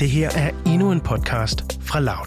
[0.00, 2.26] Det her er endnu en podcast fra Loud.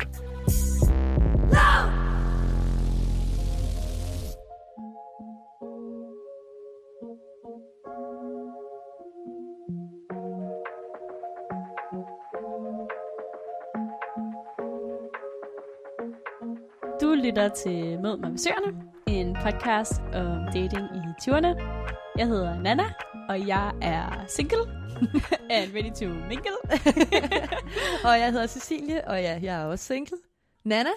[17.02, 21.62] Du lytter til Mød mig med Søerne, en podcast om dating i 20'erne.
[22.17, 22.84] Jeg hedder Nana,
[23.30, 24.62] og jeg er single
[25.55, 26.57] and ready to mingle.
[28.07, 30.17] og jeg hedder Cecilie, og ja, jeg er også single.
[30.65, 30.89] Nana,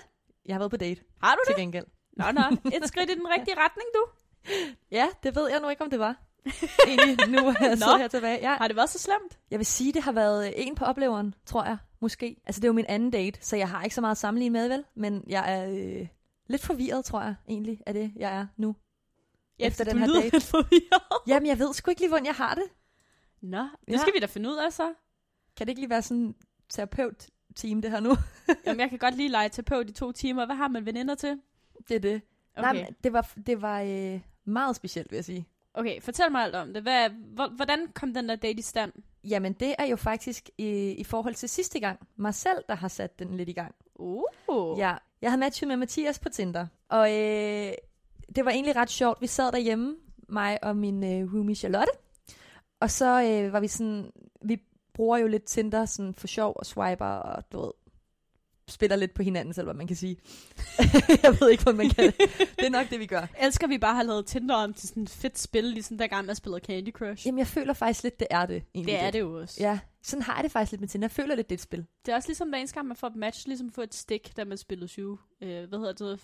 [0.47, 1.61] jeg har været på date Har du til det?
[1.61, 1.85] gengæld.
[2.17, 2.41] Nå, nå.
[2.75, 4.05] Et skridt i den rigtige retning, du.
[4.91, 6.17] Ja, det ved jeg nu ikke, om det var.
[6.87, 8.39] Egentlig, nu er jeg sidder her tilbage.
[8.51, 9.39] Ja, Har det været så slemt?
[9.51, 12.37] jeg vil sige, det har været en på opleveren, tror jeg, måske.
[12.47, 14.53] Altså, det er jo min anden date, så jeg har ikke så meget at sammenligne
[14.53, 14.85] med, vel?
[14.97, 16.07] Men jeg er øh,
[16.49, 18.77] lidt forvirret, tror jeg, egentlig, af det, jeg er nu.
[19.59, 20.41] Efter du den her lyder date.
[20.41, 21.29] forvirret.
[21.29, 22.65] Jamen, jeg ved sgu ikke lige, hvordan jeg har det.
[23.41, 23.99] Nå, det Ja.
[23.99, 24.95] skal vi da finde ud af så.
[25.57, 26.35] Kan det ikke lige være sådan en
[26.69, 28.17] terapeut-team, det her nu?
[28.67, 30.47] Jamen, jeg kan godt lige lege terapeut i to timer.
[30.47, 31.41] Hvad har man veninder til?
[31.89, 32.23] det er det.
[32.57, 32.75] Okay.
[32.75, 35.47] Nej, det var, det var øh, meget specielt, vil jeg sige.
[35.75, 36.83] okay, fortæl mig alt om det.
[36.83, 38.93] Hvad, hvor, hvordan kom den der date i stand?
[39.25, 42.89] Jamen, det er jo faktisk i, i forhold til sidste gang, mig selv, der har
[42.89, 43.75] sat den lidt i gang.
[43.95, 44.23] Uh.
[44.79, 47.73] Ja, jeg havde matchet med Mathias på Tinder, og øh,
[48.37, 49.21] det var egentlig ret sjovt.
[49.21, 49.97] Vi sad derhjemme,
[50.29, 51.93] mig og min øh, roomie Charlotte,
[52.81, 54.11] og så øh, var vi sådan,
[54.43, 54.59] vi
[54.95, 57.71] bruger jo lidt Tinder sådan for sjov og swiper, og du ved,
[58.69, 60.17] spiller lidt på hinanden selv, hvad man kan sige.
[61.23, 62.15] jeg ved ikke, hvordan man kan det.
[62.57, 63.27] Det er nok det, vi gør.
[63.41, 66.37] Elsker vi bare har lavet Tinder om til sådan et fedt spil, ligesom dengang man
[66.37, 67.27] spillede Candy Crush.
[67.27, 68.63] Jamen, jeg føler faktisk lidt, det er det.
[68.75, 69.57] Egentlig det er det jo også.
[69.61, 71.05] Ja, sådan har jeg det faktisk lidt med Tinder.
[71.05, 71.87] Jeg føler lidt, det er et spil.
[72.07, 74.37] Det er også ligesom hver eneste gang, man får et match, ligesom få et stik,
[74.37, 75.19] da man spillede syv.
[75.43, 76.21] Øh, hvad hedder det?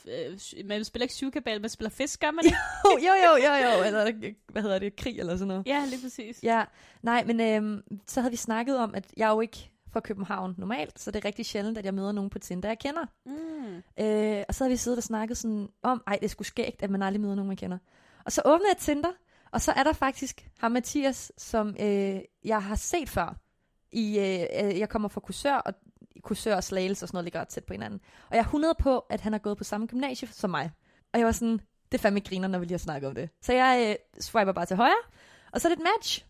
[0.59, 2.57] Øh, man spiller ikke syvkabal, man spiller fisk, gør man ikke?
[2.85, 3.85] jo, jo, jo, jo, jo.
[3.85, 4.97] Eller, hvad hedder det?
[4.97, 5.67] Krig eller sådan noget.
[5.67, 6.43] ja, lige præcis.
[6.43, 6.65] Ja,
[7.03, 11.01] nej, men øhm, så havde vi snakket om, at jeg jo ikke fra København normalt,
[11.01, 13.05] så det er rigtig sjældent, at jeg møder nogen på Tinder, jeg kender.
[13.27, 14.05] Mm.
[14.05, 16.83] Øh, og så havde vi siddet og snakket sådan om, ej, det er sgu skægt,
[16.83, 17.79] at man aldrig møder nogen, man kender.
[18.25, 19.11] Og så åbnede jeg Tinder,
[19.51, 23.42] og så er der faktisk ham Mathias, som øh, jeg har set før.
[23.93, 25.75] I, øh, øh, jeg kommer fra Kursør, og
[26.23, 28.01] Kursør og Slagelse og sådan noget ligger ret tæt på hinanden.
[28.31, 30.71] Og jeg er 100 på, at han har gået på samme gymnasie som mig.
[31.13, 31.61] Og jeg var sådan,
[31.93, 33.29] det er fandme griner, når vi lige har snakket om det.
[33.41, 35.03] Så jeg øh, swiper bare til højre,
[35.53, 36.27] og så er det et match.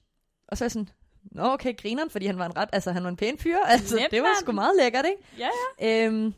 [0.49, 0.89] Og så er jeg sådan,
[1.23, 3.57] nå okay, grineren, fordi han var en ret, altså han var en pæn fyr.
[3.67, 5.23] Altså, Nemt, det var sgu meget lækkert, ikke?
[5.39, 5.49] Ja,
[5.81, 6.07] ja.
[6.07, 6.35] Øhm,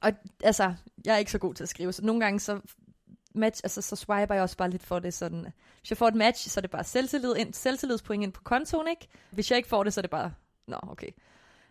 [0.00, 0.12] og
[0.44, 0.74] altså,
[1.04, 2.60] jeg er ikke så god til at skrive, så nogle gange så
[3.34, 5.46] match, altså så swiper jeg også bare lidt for det sådan.
[5.80, 8.88] Hvis jeg får et match, så er det bare selvtillid ind, selvtillidspoint ind på kontoen,
[8.88, 9.08] ikke?
[9.30, 10.32] Hvis jeg ikke får det, så er det bare,
[10.66, 11.10] nå, okay.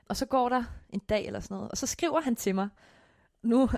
[0.10, 2.70] Og så går der en dag eller sådan noget, og så skriver han til mig,
[3.44, 3.70] nu,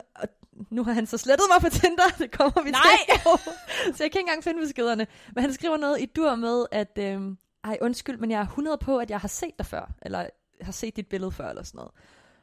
[0.69, 2.81] nu har han så slettet mig på Tinder, det kommer vi Nej!
[3.09, 3.96] til.
[3.96, 5.07] så jeg kan ikke engang finde beskederne.
[5.35, 8.78] Men han skriver noget i dur med, at, øhm, ej undskyld, men jeg er 100
[8.78, 10.28] på, at jeg har set dig før, eller
[10.62, 11.91] har set dit billede før, eller sådan noget.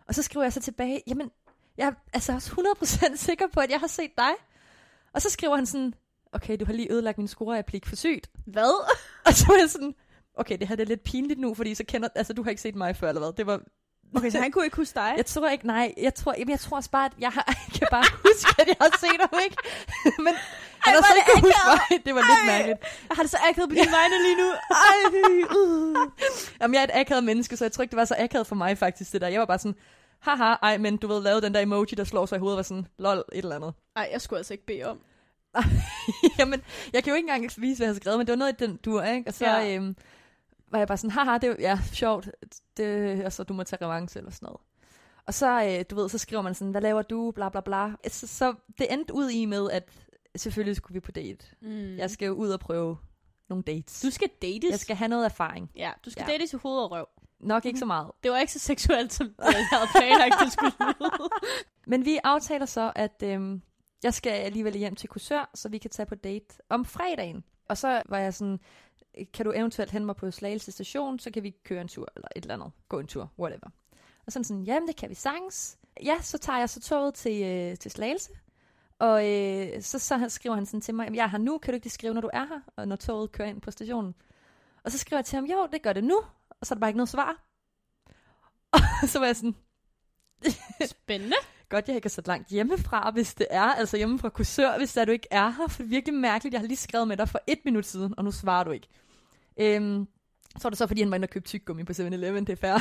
[0.09, 1.31] Og så skriver jeg så tilbage, jamen,
[1.77, 2.75] jeg er altså også
[3.13, 4.31] 100% sikker på, at jeg har set dig.
[5.13, 5.95] Og så skriver han sådan,
[6.33, 8.31] okay, du har lige ødelagt min scorereplik for sygt.
[8.47, 8.89] Hvad?
[9.27, 9.95] Og så er jeg sådan,
[10.35, 12.63] okay, det her det er lidt pinligt nu, fordi så kender, altså du har ikke
[12.63, 13.33] set mig før, eller hvad?
[13.33, 13.61] Det var,
[14.17, 15.15] Okay, så han kunne ikke huske dig?
[15.17, 17.79] jeg tror ikke, nej, jeg tror, jamen, jeg tror også bare, at jeg, har, jeg
[17.79, 19.57] kan bare huske, at jeg har set ham, ikke?
[20.25, 20.35] Men
[20.79, 21.99] han har så ikke huske mig.
[22.07, 22.47] Det var lidt Ej.
[22.47, 22.79] mærkeligt.
[23.09, 24.49] Jeg har det så akavet på dine vegne lige nu.
[24.89, 24.99] Ej,
[25.57, 25.97] uh.
[26.61, 28.55] Jamen, jeg er et akavet menneske, så jeg tror ikke, det var så akavet for
[28.55, 29.29] mig faktisk, det der.
[29.29, 29.77] Jeg var bare sådan,
[30.21, 32.63] haha, ej, men du ved, lavede den der emoji, der slår sig i hovedet, var
[32.63, 33.73] sådan, lol, et eller andet.
[33.97, 35.01] Ej, jeg skulle altså ikke bede om.
[36.39, 36.63] Jamen,
[36.93, 38.67] jeg kan jo ikke engang vise, hvad jeg har skrevet, men det var noget i
[38.67, 39.31] den dur, ikke?
[39.31, 39.75] Og så ja.
[39.75, 39.97] øhm,
[40.71, 42.29] var jeg bare sådan, haha, det er ja, sjovt,
[42.77, 44.61] det, og så du må tage revanche eller sådan noget.
[45.27, 47.93] Og så, øh, du ved, så skriver man sådan, hvad laver du, bla bla bla.
[48.09, 49.89] Så, så det endte ud i med, at
[50.37, 51.47] selvfølgelig skulle vi på date.
[51.63, 51.97] Mm.
[51.97, 52.97] Jeg skal jo ud og prøve
[53.49, 54.01] nogle dates.
[54.01, 54.71] Du skal dates.
[54.71, 55.71] Jeg skal have noget erfaring.
[55.77, 56.33] Ja, du skal Ja.
[56.33, 57.07] dates i hoved og røv.
[57.41, 58.11] Nok ikke så meget.
[58.23, 60.73] Det var ikke så seksuelt, som jeg havde planlagt, det skulle.
[61.87, 63.63] Men vi aftaler så, at øhm,
[64.03, 67.45] jeg skal alligevel hjem til Kursør, så vi kan tage på date om fredagen.
[67.69, 68.61] Og så var jeg sådan,
[69.35, 72.29] kan du eventuelt hente mig på Slagelse station, så kan vi køre en tur, eller
[72.37, 73.71] et eller andet, gå en tur, whatever.
[74.27, 75.79] Og sådan sådan, jamen det kan vi sagtens.
[76.05, 78.31] Ja, så tager jeg så toget til, øh, til Slagelse,
[78.99, 81.73] og øh, så, så skriver han sådan til mig, "Jamen, jeg er her nu, kan
[81.73, 84.15] du ikke lige skrive, når du er her, og når toget kører ind på stationen.
[84.85, 86.21] Og så skriver jeg til ham, jo, det gør det nu,
[86.61, 87.45] og så er der bare ikke noget svar.
[89.03, 89.55] Og så var jeg sådan,
[90.87, 91.37] Spændende.
[91.71, 93.63] Godt, jeg ikke er så langt hjemmefra, hvis det er.
[93.63, 95.69] Altså hjemme fra kursør, hvis det er, du ikke er her.
[95.69, 96.53] For det er virkelig mærkeligt.
[96.53, 98.87] Jeg har lige skrevet med dig for et minut siden, og nu svarer du ikke.
[99.61, 100.07] Øhm,
[100.57, 102.45] så var det så, fordi han var inde og købte tyggegummi på 7-Eleven.
[102.47, 102.75] Det er fair.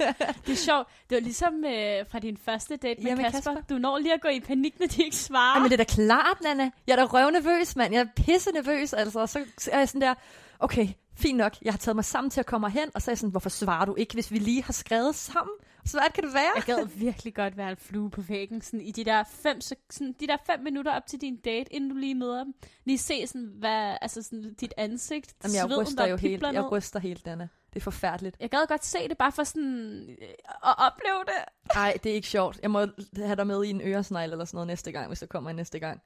[0.46, 0.88] Det er sjovt.
[1.10, 3.54] Det var ligesom øh, fra din første date med, Ja, med Kasper.
[3.54, 3.74] Kasper.
[3.74, 5.54] Du når lige at gå i panik, når de ikke svarer.
[5.54, 6.70] Ej, men det er da klart, Nana.
[6.86, 7.94] Jeg er da røvnervøs, mand.
[7.94, 9.20] Jeg er pisse nervøs, altså.
[9.20, 9.38] Og så
[9.72, 10.14] er jeg sådan der,
[10.58, 11.52] okay, fint nok.
[11.62, 13.50] Jeg har taget mig sammen til at komme hen, og så er jeg sådan, hvorfor
[13.50, 15.54] svarer du ikke, hvis vi lige har skrevet sammen?
[15.84, 16.52] Svært kan det være?
[16.56, 20.14] Jeg gad virkelig godt være en flue på væggen, sådan i de der fem, sådan,
[20.20, 22.54] de der fem minutter op til din date, inden du lige møder dem.
[22.84, 26.34] Lige se sådan, hvad, altså sådan dit ansigt, Jamen, jeg sveden, ryster der jo helt.
[26.34, 26.72] pibler Jeg ned.
[26.72, 27.48] ryster helt, Anna.
[27.74, 28.36] Det er forfærdeligt.
[28.40, 30.28] Jeg gad godt se det, bare for sådan øh,
[30.64, 31.74] at opleve det.
[31.74, 32.58] Nej, det er ikke sjovt.
[32.62, 32.86] Jeg må
[33.16, 35.56] have dig med i en øresnegl eller sådan noget næste gang, hvis der kommer en
[35.56, 36.00] næste gang.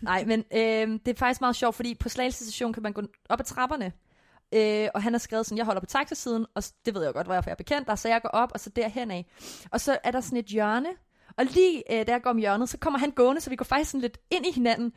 [0.00, 3.02] Nej, men øh, det er faktisk meget sjovt, fordi på Slagelse station kan man gå
[3.28, 3.92] op ad trapperne.
[4.52, 7.12] Øh, og han har skrevet sådan, jeg holder på taxasiden, og det ved jeg jo
[7.12, 9.26] godt, hvor jeg er bekendt der, så jeg går op, og så derhen af.
[9.70, 10.88] Og så er der sådan et hjørne,
[11.36, 13.64] og lige øh, da jeg går om hjørnet, så kommer han gående, så vi går
[13.64, 14.92] faktisk sådan lidt ind i hinanden.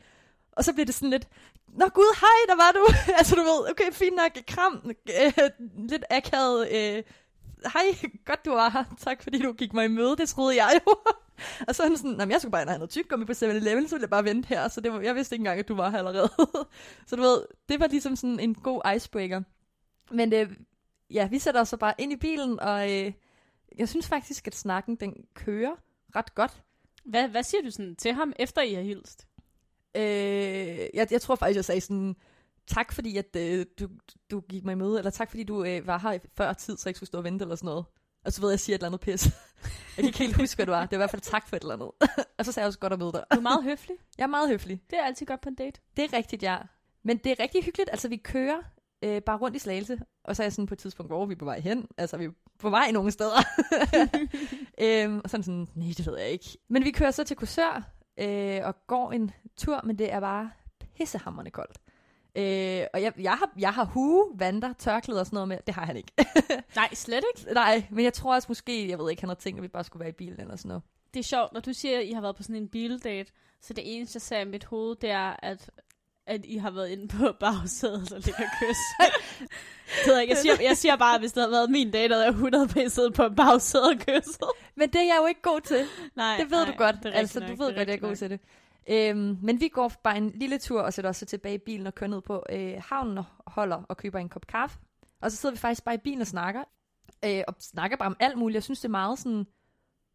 [0.52, 1.28] Og så bliver det sådan lidt,
[1.68, 2.84] Nå gud, hej, der var du.
[3.18, 5.32] altså du ved, okay, fint nok, kram, øh,
[5.90, 7.02] lidt akavet, øh,
[7.72, 10.80] hej, godt du var her, tak fordi du gik mig i møde, det troede jeg
[10.86, 10.94] jo.
[11.68, 13.88] og så er han sådan, "Nå, men jeg skulle bare have noget tyggegummi på 7-Eleven,
[13.88, 15.74] så ville jeg bare vente her, så det var, jeg vidste ikke engang, at du
[15.74, 16.28] var her allerede.
[17.06, 19.42] så du ved, det var ligesom sådan en god icebreaker.
[20.10, 20.50] Men øh,
[21.10, 23.12] ja, vi sætter os så bare ind i bilen, og øh,
[23.78, 25.74] jeg synes faktisk, at snakken, den kører
[26.16, 26.62] ret godt.
[27.04, 29.26] Hvad, hvad siger du sådan til ham, efter I har hilst?
[29.96, 30.02] Øh,
[30.94, 32.16] jeg, jeg tror faktisk, jeg sagde sådan,
[32.66, 33.88] tak fordi, at øh, du,
[34.30, 36.82] du gik mig i møde, eller tak fordi du øh, var her før tid, så
[36.84, 37.84] jeg ikke skulle stå og vente eller sådan noget.
[38.24, 39.24] Og så ved jeg, at jeg siger et eller andet pis.
[39.96, 40.80] jeg kan ikke helt huske, hvad det var.
[40.80, 41.90] Det var i hvert fald tak for et eller andet.
[42.38, 43.24] og så sagde jeg også godt at møde dig.
[43.32, 43.96] Du er meget høflig.
[44.18, 44.82] Jeg er meget høflig.
[44.90, 45.80] Det er altid godt på en date.
[45.96, 46.56] Det er rigtigt, ja.
[47.02, 47.90] Men det er rigtig hyggeligt.
[47.90, 48.62] Altså, vi kører
[49.04, 51.26] øh, bare rundt i Slagelse, og så er jeg sådan på et tidspunkt, hvor er
[51.26, 51.88] vi på vej hen?
[51.98, 53.38] Altså, vi er på vej nogle steder.
[54.84, 56.58] øhm, og sådan sådan, nej, det ved jeg ikke.
[56.68, 60.50] Men vi kører så til Kursør, øh, og går en tur, men det er bare
[60.96, 61.78] pissehammerende koldt.
[62.36, 65.58] Øh, og jeg, jeg, har, jeg har hue, vanter, tørklæder og sådan noget med.
[65.66, 66.12] Det har han ikke.
[66.76, 67.54] Nej, slet ikke.
[67.54, 69.84] Nej, men jeg tror også måske, jeg ved ikke, han har tænkt, at vi bare
[69.84, 70.82] skulle være i bilen eller sådan noget.
[71.14, 73.72] Det er sjovt, når du siger, at I har været på sådan en bildate, så
[73.72, 75.70] det eneste, jeg ser i mit hoved, det er, at,
[76.26, 78.76] at I har været inde på bagsædet og ligger kys.
[80.06, 80.32] jeg, ikke.
[80.34, 82.68] jeg, siger, jeg siger bare, at hvis det havde været min date, havde jeg 100
[82.68, 84.50] p siddet på bagsædet og kysset.
[84.74, 85.86] Men det er jeg jo ikke god til.
[86.16, 86.96] Nej, Det ved nej, du godt.
[87.04, 88.40] Altså, du nok, ved godt, jeg er god rigtigt til det.
[88.90, 91.86] Øhm, men vi går bare en lille tur, og sætter os så tilbage i bilen
[91.86, 94.78] og kører ned på øh, havnen og holder og køber en kop kaffe.
[95.20, 96.64] Og så sidder vi faktisk bare i bilen og snakker.
[97.24, 98.54] Øh, og snakker bare om alt muligt.
[98.54, 99.46] Jeg synes, det er meget sådan...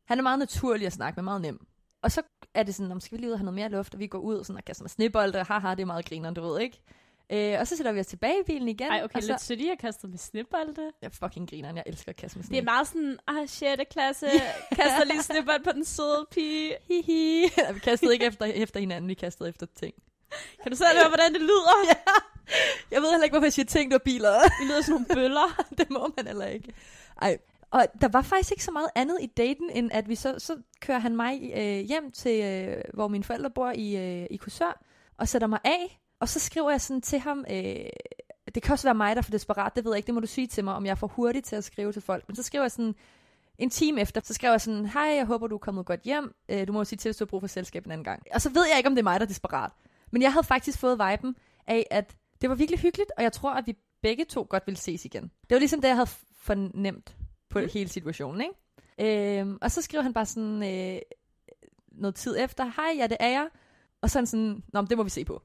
[0.06, 1.68] Han er meget naturlig at snakke med, meget nem.
[2.02, 2.22] Og så
[2.54, 4.08] er det sådan, om skal vi lige ud og have noget mere luft, og vi
[4.08, 6.42] går ud og, sådan, og kaster med snebolde, og haha, det er meget griner, du
[6.42, 6.82] ved ikke.
[7.32, 8.88] Øh, og så sætter vi os tilbage i bilen igen.
[8.88, 10.92] Ej, okay, og så, lidt sødt, I har kastet med snibbolde.
[11.02, 12.66] Jeg fucking griner, jeg elsker at kaste med Det er sne.
[12.66, 13.82] meget sådan, ah, 6.
[13.92, 14.28] klasse,
[14.80, 16.76] kaster lige snibbold på den søde pige.
[16.88, 17.44] Hihi.
[17.74, 19.94] vi kastede ikke efter, efter hinanden, vi kastede efter ting.
[20.64, 21.76] Kan du selv høre, hvordan det lyder?
[21.90, 21.96] Ja.
[22.92, 24.34] Jeg ved heller ikke, hvorfor jeg siger ting, der er biler.
[24.60, 25.66] Det lyder sådan nogle bøller.
[25.78, 26.74] det må man heller ikke.
[27.22, 27.38] Ej.
[27.72, 30.58] Og der var faktisk ikke så meget andet i daten, end at vi så, så
[30.82, 34.84] kører han mig øh, hjem til, øh, hvor mine forældre bor i, øh, i Kursør,
[35.18, 37.76] og sætter mig af, og så skriver jeg sådan til ham, øh,
[38.56, 40.20] det kan også være mig, der er for desperat, det ved jeg ikke, det må
[40.20, 42.24] du sige til mig, om jeg er for hurtig til at skrive til folk.
[42.28, 42.96] Men så skriver jeg sådan,
[43.58, 46.36] en time efter, så skrev jeg sådan, hej, jeg håber, du er kommet godt hjem.
[46.50, 48.24] Øh, du må jo sige til, hvis du har brug for selskab en anden gang.
[48.34, 49.72] Og så ved jeg ikke, om det er mig, der er desperat.
[50.12, 51.36] Men jeg havde faktisk fået viben
[51.68, 54.78] af, at det var virkelig hyggeligt, og jeg tror, at vi begge to godt ville
[54.78, 55.24] ses igen.
[55.24, 57.16] Det var ligesom det, jeg havde fornemt
[57.50, 57.68] på mm.
[57.74, 59.40] hele situationen, ikke?
[59.40, 61.02] Øhm, og så skriver han bare sådan øh,
[61.92, 63.48] noget tid efter, hej, ja, det er jeg.
[64.02, 65.42] Og sådan sådan, nå, det må vi se på.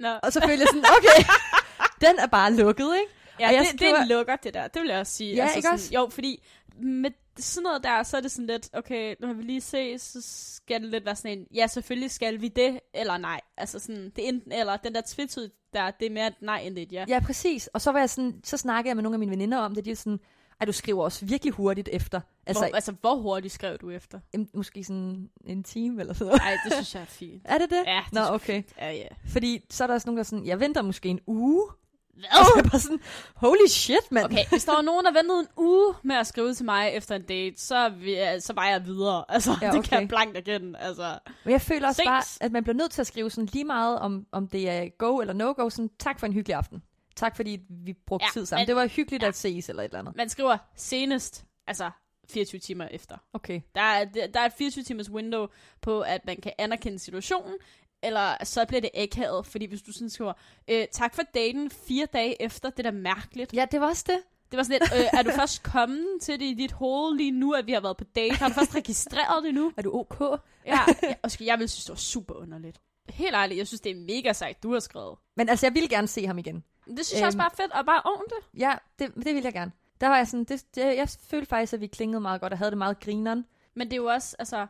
[0.00, 0.08] Nå.
[0.22, 1.24] Og så følte jeg sådan, okay,
[2.08, 3.12] den er bare lukket, ikke?
[3.40, 4.68] Ja, Og jeg det, skriver- det lukker det der.
[4.68, 5.34] Det vil jeg også sige.
[5.34, 5.90] Ja, ikke sådan, også?
[5.94, 6.42] Jo, fordi
[6.82, 10.00] med sådan noget der, så er det sådan lidt, okay, nu har vi lige set,
[10.00, 10.18] så
[10.56, 13.40] skal det lidt være sådan en, ja, selvfølgelig skal vi det, eller nej.
[13.56, 14.76] Altså sådan, det enten eller.
[14.76, 17.04] Den der tvetydig der, det er mere et nej end et ja.
[17.08, 17.66] Ja, præcis.
[17.66, 19.84] Og så var jeg sådan, så snakkede jeg med nogle af mine veninder om det,
[19.84, 20.20] de er sådan,
[20.60, 22.20] ej, du skriver også virkelig hurtigt efter.
[22.46, 24.20] Altså, hvor, altså, hvor hurtigt skrev du efter?
[24.32, 26.42] em, måske sådan en time eller sådan noget.
[26.42, 27.42] Nej, det synes jeg er fint.
[27.52, 27.82] Er det det?
[27.86, 28.54] Ja, det Nå, okay.
[28.54, 28.66] fint.
[28.78, 29.06] Ja, ja.
[29.28, 31.66] Fordi så er der også nogen, der er sådan, jeg venter måske en uge.
[32.14, 32.40] Hvad?
[32.40, 33.00] Og så er jeg bare sådan,
[33.34, 34.24] holy shit, mand.
[34.24, 37.14] Okay, hvis der var nogen, der ventede en uge med at skrive til mig efter
[37.16, 39.24] en date, så, vi, så var jeg videre.
[39.34, 39.76] Altså, Ja, okay.
[39.78, 40.76] det kan jeg blankt igen.
[40.76, 42.06] Altså, Men jeg føler også Ses.
[42.06, 44.88] bare, at man bliver nødt til at skrive sådan lige meget, om, om det er
[44.98, 45.70] go eller no-go.
[45.70, 46.82] Sådan, tak for en hyggelig aften.
[47.20, 48.60] Tak fordi vi brugte Ja, tid sammen.
[48.62, 49.28] men- Det var hyggeligt ja.
[49.28, 50.16] at ses eller et eller andet.
[50.16, 51.90] man skriver senest, altså
[52.30, 53.16] 24 timer efter.
[53.32, 53.60] Okay.
[53.74, 55.46] Der er, der er et 24 timers window
[55.80, 57.54] på, at man kan anerkende situationen,
[58.02, 60.32] eller så bliver det akavet, fordi hvis du sådan skriver,
[60.70, 63.54] øh, tak for daten fire dage efter, det er da mærkeligt.
[63.54, 64.18] Ja, det var også det.
[64.50, 67.30] Det var sådan lidt, øh, er du først kommet til det i dit hoved lige
[67.30, 68.34] nu, at vi har været på date?
[68.34, 69.72] Har du først registreret det nu?
[69.76, 70.20] Er du ok?
[70.66, 72.80] Ja, ja og jeg vil synes, det var super underligt.
[73.08, 75.18] Helt ærligt, jeg synes, det er mega sejt, du har skrevet.
[75.36, 76.64] Men altså, jeg ville gerne se ham igen.
[76.96, 77.40] Det synes jeg også Øhm.
[77.40, 78.60] bare er fedt, og bare det.
[78.60, 79.72] Ja, det, det ville jeg gerne.
[80.00, 82.58] Der var jeg sådan, det, det, jeg følte faktisk, at vi klingede meget godt og
[82.58, 83.46] havde det meget grineren.
[83.74, 84.66] Men det er jo også, altså,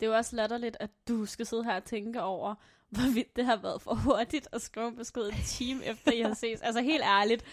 [0.00, 2.54] det er jo også latterligt, at du skal sidde her og tænke over,
[2.90, 6.34] hvorvidt det har været for hurtigt at skrive en besked en time efter, I har
[6.34, 6.60] ses.
[6.62, 7.44] Altså helt ærligt,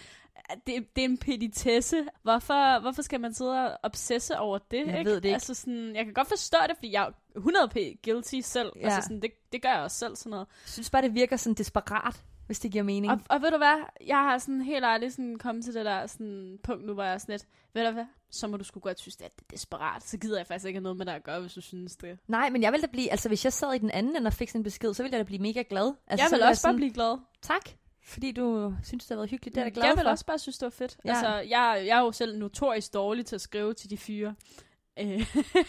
[0.67, 2.05] det, det er en petitesse.
[2.23, 4.87] Hvorfor, hvorfor skal man sidde og obsesse over det?
[4.87, 5.09] Jeg ikke?
[5.09, 5.33] ved det ikke.
[5.33, 7.03] Altså sådan, jeg kan godt forstå det, fordi jeg
[7.35, 8.71] er 100p guilty selv.
[8.75, 8.81] Ja.
[8.81, 10.47] Altså sådan, det, det gør jeg også selv sådan noget.
[10.65, 13.11] Jeg synes bare, det virker sådan desperat, hvis det giver mening.
[13.11, 13.75] Og, og ved du hvad,
[14.07, 17.13] jeg har sådan helt ærligt sådan kommet til det der sådan punkt nu, hvor jeg
[17.13, 19.51] er sådan lidt, ved du hvad, så må du sgu godt synes, at det er
[19.51, 20.03] desperat.
[20.03, 22.17] Så gider jeg faktisk ikke have noget med dig at gøre, hvis du synes det.
[22.27, 24.33] Nej, men jeg ville da blive, altså hvis jeg sad i den anden ende og
[24.33, 25.93] fik sådan en besked, så ville jeg da blive mega glad.
[26.07, 27.17] Altså, jeg vil også bare sådan, blive glad.
[27.41, 27.69] Tak,
[28.03, 29.55] fordi du synes, det har været hyggeligt.
[29.55, 30.09] Det er jeg glad jeg vil for.
[30.09, 30.97] også bare synes, det var fedt.
[31.05, 31.09] Ja.
[31.09, 34.35] Altså, jeg, jeg er jo selv notorisk dårlig til at skrive til de fyre.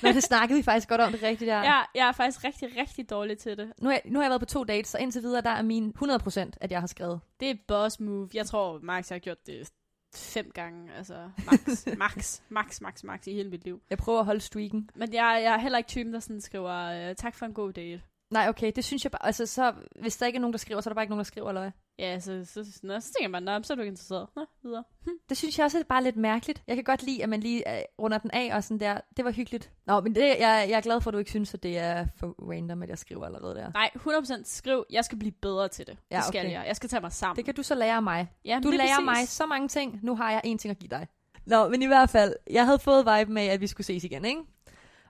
[0.02, 1.62] Nå, det snakkede vi faktisk godt om, det rigtigt der.
[1.72, 3.72] jeg, jeg er faktisk rigtig, rigtig dårlig til det.
[3.80, 5.62] Nu, har jeg, nu har jeg været på to dates, så indtil videre, der er
[5.62, 7.20] min 100% at jeg har skrevet.
[7.40, 8.28] Det er boss move.
[8.34, 9.72] Jeg tror, Max har gjort det
[10.14, 10.92] fem gange.
[10.94, 13.82] Altså, max, max, max, max, max i hele mit liv.
[13.90, 14.90] Jeg prøver at holde streaken.
[14.94, 17.72] Men jeg, jeg er heller ikke typen, der sådan skriver, øh, tak for en god
[17.72, 18.02] date.
[18.30, 20.80] Nej, okay, det synes jeg bare, altså så, hvis der ikke er nogen, der skriver,
[20.80, 21.70] så er der bare ikke nogen, der skriver, eller hvad?
[21.98, 24.28] Ja, så, så, nå, så tænker man, nå, så er du ikke interesseret.
[24.36, 24.84] Nå, videre.
[25.28, 26.62] Det synes jeg også er bare lidt mærkeligt.
[26.66, 29.00] Jeg kan godt lide, at man lige øh, runder den af og sådan der.
[29.16, 29.70] Det var hyggeligt.
[29.86, 32.06] Nå, men det, jeg, jeg er glad for, at du ikke synes, at det er
[32.16, 33.70] for random, at jeg skriver allerede der.
[33.72, 35.96] Nej, 100% skriv, jeg skal blive bedre til det.
[36.10, 36.52] Ja, det skal okay.
[36.52, 36.64] jeg.
[36.66, 37.36] Jeg skal tage mig sammen.
[37.36, 38.32] Det kan du så lære mig.
[38.44, 39.98] ja, Du lærer mig så mange ting.
[40.02, 41.06] Nu har jeg en ting at give dig.
[41.46, 44.24] Nå, men i hvert fald, jeg havde fået vibe med, at vi skulle ses igen,
[44.24, 44.40] ikke?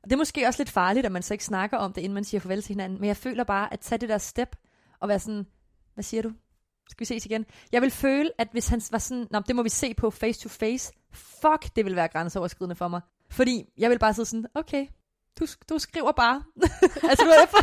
[0.02, 2.14] Og det er måske også lidt farligt, at man så ikke snakker om det, inden
[2.14, 3.00] man siger farvel til hinanden.
[3.00, 4.56] Men jeg føler bare, at tage det der step
[5.00, 5.46] og være sådan,
[5.94, 6.32] hvad siger du?
[6.88, 7.46] Skal vi ses igen?
[7.72, 10.40] Jeg vil føle, at hvis han var sådan, Nå, det må vi se på face
[10.40, 10.92] to face.
[11.12, 13.00] Fuck, det vil være grænseoverskridende for mig.
[13.30, 14.86] Fordi jeg vil bare sidde sådan, okay,
[15.40, 16.42] du, du skriver bare.
[17.10, 17.62] altså, du er for,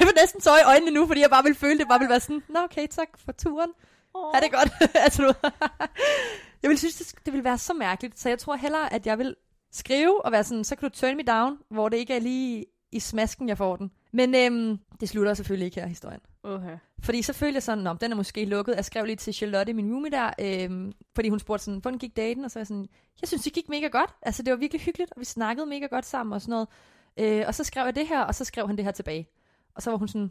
[0.00, 2.08] jeg vil næsten tøje i øjnene nu, fordi jeg bare vil føle, det bare vil
[2.08, 3.70] være sådan, nå okay, tak for turen.
[4.14, 4.34] Oh.
[4.34, 4.72] Ha' det godt.
[5.04, 5.32] altså, du...
[6.62, 9.18] jeg vil synes, det, det vil være så mærkeligt, så jeg tror hellere, at jeg
[9.18, 9.34] vil
[9.72, 12.66] skrive og være sådan, så kan du turn me down, hvor det ikke er lige
[12.92, 13.90] i smasken, jeg får den.
[14.16, 16.20] Men øhm, det slutter selvfølgelig ikke her, historien.
[16.42, 16.78] Okay.
[16.98, 18.76] Fordi så følte jeg sådan, om den er måske lukket.
[18.76, 22.16] Jeg skrev lige til Charlotte, min roomie der, øhm, fordi hun spurgte sådan, hvordan gik
[22.16, 22.44] daten?
[22.44, 22.88] Og så var jeg sådan,
[23.20, 24.10] jeg synes, det gik mega godt.
[24.22, 26.68] Altså, det var virkelig hyggeligt, og vi snakkede mega godt sammen og sådan noget.
[27.16, 29.28] Øh, og så skrev jeg det her, og så skrev han det her tilbage.
[29.74, 30.30] Og så var hun sådan,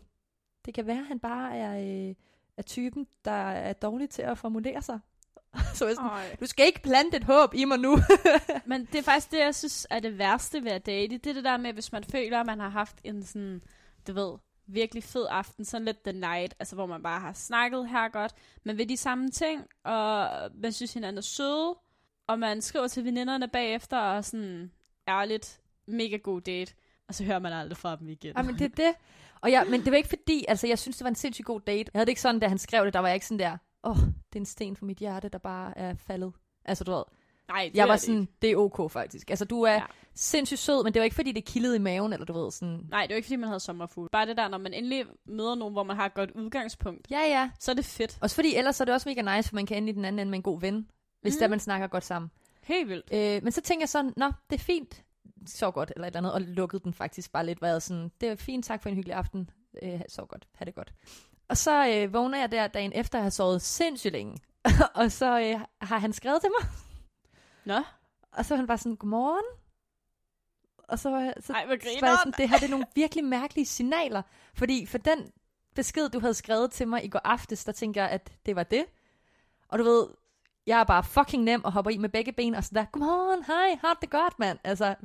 [0.66, 2.16] det kan være, han bare er, øh,
[2.58, 5.00] er typen, der er dårlig til at formulere sig.
[5.76, 6.36] så jeg sådan, Ej.
[6.40, 7.98] du skal ikke plante et håb i mig nu.
[8.66, 11.18] Men det er faktisk det, jeg synes er det værste ved at date.
[11.18, 13.62] Det er det der med, hvis man føler, at man har haft en sådan,
[14.08, 17.90] du ved, virkelig fed aften, sådan lidt the night, altså hvor man bare har snakket
[17.90, 18.34] her godt,
[18.64, 21.76] men ved de samme ting, og man synes hinanden er søde,
[22.28, 24.72] og man skriver til veninderne bagefter, og sådan,
[25.08, 26.74] ærligt, mega god date,
[27.08, 28.34] og så hører man aldrig fra dem igen.
[28.38, 28.96] Ja, men det er det.
[29.42, 31.62] Og jeg, men det var ikke fordi, altså jeg synes, det var en sindssygt god
[31.62, 31.92] date.
[31.94, 33.58] Jeg havde det ikke sådan, da han skrev det, der var jeg ikke sådan der,
[33.86, 36.34] åh, oh, det er en sten for mit hjerte, der bare er faldet.
[36.66, 37.04] Altså du ved,
[37.48, 38.34] Nej, det jeg er var det sådan, ikke.
[38.42, 39.30] det er ok faktisk.
[39.30, 39.82] Altså du er Ja.
[40.16, 42.88] sindssygt sød, men det var ikke fordi, det kildede i maven, eller du ved, sådan...
[42.90, 44.10] Nej, det jo ikke, fordi man havde sommerfugl.
[44.12, 47.20] Bare det der, når man endelig møder nogen, hvor man har et godt udgangspunkt, Ja,
[47.22, 47.50] ja.
[47.60, 48.18] så er det fedt.
[48.22, 50.20] Også fordi ellers er det også mega nice, for man kan ende i den anden
[50.20, 50.90] ende med en god ven,
[51.22, 51.40] hvis mm.
[51.40, 52.32] der man snakker godt sammen.
[52.64, 53.10] Helt vildt.
[53.14, 55.04] Øh, men så tænker jeg sådan, nå, det er fint,
[55.46, 58.30] så godt, eller et eller andet, og lukkede den faktisk bare lidt, været sådan, det
[58.30, 59.50] er fint, tak for en hyggelig aften,
[59.84, 60.94] øh, så godt, ha' det godt.
[61.50, 64.38] Og så øh, vågner jeg der dagen efter at have sovet sindssygt længe,
[64.96, 66.70] og så øh, har han skrevet til mig,
[67.66, 67.84] Nå,
[68.32, 69.46] og så var han bare sådan, godmorgen,
[70.78, 72.86] og så, var jeg- så, Ej, så var jeg sådan, det her det er nogle
[72.96, 74.22] virkelig mærkelige signaler,
[74.54, 75.32] fordi for den
[75.76, 78.64] besked, du havde skrevet til mig i går aftes, der tænker jeg, at det var
[78.64, 78.86] det,
[79.68, 80.08] og du ved,
[80.68, 83.44] jeg er bare fucking nem og hopper i med begge ben, og så der, godmorgen,
[83.44, 84.60] hej, har det godt, mand?
[84.64, 84.96] Altså,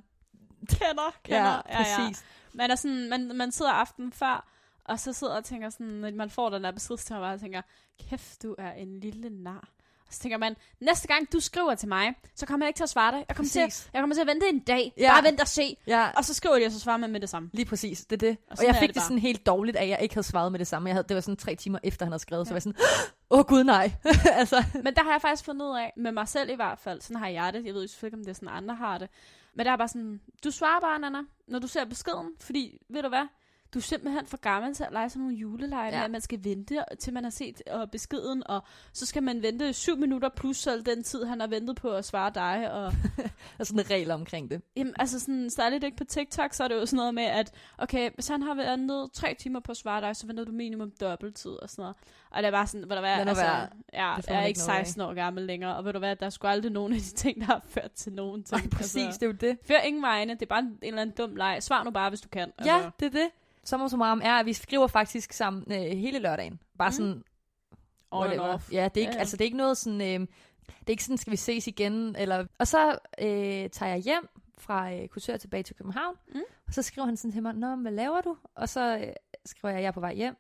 [0.69, 1.63] kender, kender.
[1.69, 2.25] ja, præcis.
[2.53, 4.49] Man, er sådan, man, man sidder aften før,
[4.91, 7.41] og så sidder og tænker sådan, når man får den der besked til mig, og
[7.41, 7.63] tænker,
[8.09, 9.69] kæft, du er en lille nar.
[10.11, 12.83] Og så tænker man, næste gang du skriver til mig, så kommer jeg ikke til
[12.83, 13.25] at svare dig.
[13.29, 13.61] Jeg kommer, til,
[13.93, 14.93] jeg kommer til at vente en dag.
[14.97, 15.13] Ja.
[15.13, 15.77] Bare vente og se.
[15.87, 17.51] Ja, Og så skriver de, og så svarer man med det samme.
[17.53, 18.37] lige præcis, det er det.
[18.51, 20.59] Og, og jeg fik det det, sådan helt dårligt, at jeg ikke havde svaret med
[20.59, 20.89] det samme.
[20.89, 22.81] Jeg havde, det var sådan tre timer efter, han havde skrevet, så var jeg sådan,
[23.31, 23.93] åh oh, gud nej.
[24.41, 27.01] altså, Men der har jeg faktisk fundet ud af, med mig selv i hvert fald,
[27.01, 27.67] sådan har jeg det.
[27.67, 29.09] Jeg ved ikke, om det er sådan, andre har det.
[29.55, 31.19] Men der er bare sådan, du svarer bare, Nana,
[31.49, 32.29] når du ser beskeden.
[32.41, 33.27] Fordi, ved du hvad?
[33.75, 36.05] Du er simpelthen for gammel til at lege sådan nogle juleleje, ja.
[36.05, 38.63] At man skal vente, til man har set uh, beskeden, og
[38.93, 42.05] så skal man vente syv minutter plus al den tid, han har ventet på at
[42.05, 42.73] svare dig.
[42.73, 44.63] Og, der er sådan en regel omkring det.
[44.77, 47.53] jamen, altså sådan, særligt ikke på TikTok, så er det jo sådan noget med, at
[47.79, 50.93] okay, hvis han har ventet tre timer på at svare dig, så venter du minimum
[51.01, 51.97] dobbelttid og sådan noget.
[52.31, 53.69] Og det er bare sådan, hvad, Lad nu altså, være.
[53.93, 54.87] ja, jeg er ikke ikke noget af.
[54.87, 57.15] 16 år gammel længere, og ved du hvad, der er sgu aldrig nogen af de
[57.15, 58.61] ting, der har ført til nogen ting.
[58.61, 59.59] Nej, præcis, Altså, det er jo det.
[59.67, 61.59] før ingen vegne, det er bare en, en eller anden dum leg.
[61.61, 62.53] Svar nu bare, hvis du kan.
[62.59, 62.73] Altså.
[62.73, 63.31] Ja, det er det.
[63.71, 66.61] Sommer summarum er, at vi skriver faktisk sammen øh, hele lørdagen.
[66.79, 66.93] Bare Mm.
[66.93, 67.23] sådan,
[68.11, 68.73] On and off.
[68.73, 69.19] Ja, det er ikke, Ja, ja.
[69.21, 70.07] altså det er ikke noget sådan, øh,
[70.67, 74.29] det er ikke sådan, skal vi ses igen, eller, og så øh, tager jeg hjem
[74.59, 76.41] fra øh, kursør tilbage til København, Mm.
[76.67, 78.37] og så skriver han sådan til mig, Nå, hvad laver du?
[78.55, 79.13] Og så øh,
[79.47, 80.35] skriver jeg, jeg er på vej hjem.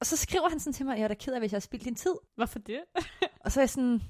[0.00, 1.60] Og så skriver han sådan til mig, jeg er da ked af, hvis jeg har
[1.60, 2.14] spildt din tid.
[2.36, 2.80] Hvorfor det?
[3.44, 4.02] Og så er jeg sådan,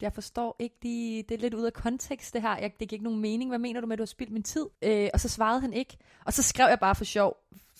[0.00, 2.96] jeg forstår ikke lige, det er lidt ud af kontekst det her, jeg, det giver
[2.96, 4.66] ikke nogen mening, hvad mener du med, at du har spildt min tid?
[4.82, 7.36] Øh, og så svarede han ikke, og så skrev jeg bare for sjov,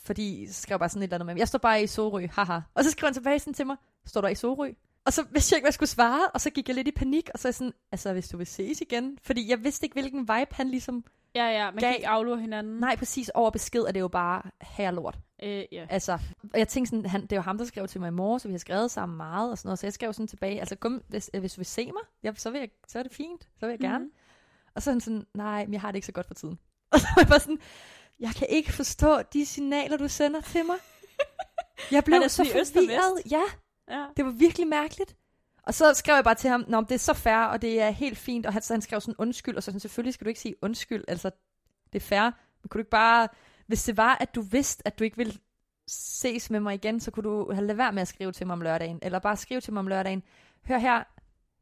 [0.07, 2.61] fordi så skrev bare sådan et eller andet med, jeg står bare i Sorø, haha.
[2.75, 4.73] Og så skrev han tilbage sådan til mig, står der i Sorø?
[5.05, 6.91] Og så vidste jeg ikke, hvad jeg skulle svare, og så gik jeg lidt i
[6.91, 9.87] panik, og så er jeg sådan, altså hvis du vil ses igen, fordi jeg vidste
[9.87, 12.79] ikke, hvilken vibe han ligesom, Ja, ja, man Gav- kan ikke aflure hinanden.
[12.81, 15.19] nej præcis over besked, er det jo bare her lort.
[15.43, 15.87] Øh, ja.
[15.91, 16.13] Altså,
[16.53, 18.43] og jeg tænkte sådan, han, det er jo ham, der skrev til mig i morges,
[18.43, 20.77] så vi har skrevet sammen meget og sådan noget, så jeg skrev sådan tilbage, altså
[20.77, 23.43] kom, hvis, hvis du vil se mig, ja, så, vil jeg, så er det fint,
[23.61, 24.05] så vil jeg gerne.
[24.05, 24.13] Mhm.
[24.75, 26.59] Og så er han sådan, nej, men jeg har det ikke så godt for tiden.
[26.93, 27.59] Og så var jeg bare sådan,
[28.21, 30.77] jeg kan ikke forstå de signaler, du sender til mig.
[31.91, 32.45] Jeg blev så
[32.87, 33.23] forvirret.
[33.31, 33.43] Ja,
[33.89, 34.05] Ja.
[34.17, 35.17] det var virkelig mærkeligt.
[35.63, 37.91] Og så skrev jeg bare til ham, Nå, det er så fair, og det er
[37.91, 38.47] helt fint.
[38.47, 40.55] Og han, så han skrev sådan undskyld, og så sådan, selvfølgelig skal du ikke sige
[40.63, 41.05] undskyld.
[41.09, 41.31] Altså,
[41.93, 42.23] det er fair.
[42.63, 43.29] Men kunne du ikke bare,
[43.67, 45.33] hvis det var, at du vidste, at du ikke ville
[45.89, 48.53] ses med mig igen, så kunne du have lade være med at skrive til mig
[48.53, 48.99] om lørdagen.
[49.03, 50.23] Eller bare skrive til mig om lørdagen.
[50.69, 51.05] Hør her,